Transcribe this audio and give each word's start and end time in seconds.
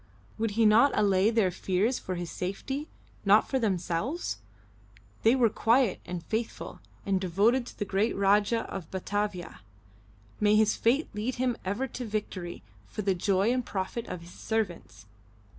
Would 0.39 0.51
he 0.57 0.65
not 0.65 0.97
allay 0.97 1.29
their 1.29 1.51
fears 1.51 1.99
for 1.99 2.15
his 2.15 2.31
safety, 2.31 2.87
not 3.23 3.47
for 3.47 3.59
themselves? 3.59 4.39
They 5.21 5.35
were 5.35 5.47
quiet 5.47 5.99
and 6.07 6.23
faithful, 6.23 6.79
and 7.05 7.21
devoted 7.21 7.67
to 7.67 7.77
the 7.77 7.85
great 7.85 8.15
Rajah 8.15 8.67
in 8.73 8.85
Batavia 8.89 9.59
may 10.39 10.55
his 10.55 10.75
fate 10.75 11.07
lead 11.13 11.35
him 11.35 11.55
ever 11.63 11.85
to 11.89 12.03
victory 12.03 12.63
for 12.87 13.03
the 13.03 13.13
joy 13.13 13.51
and 13.53 13.63
profit 13.63 14.07
of 14.07 14.21
his 14.21 14.33
servants! 14.33 15.05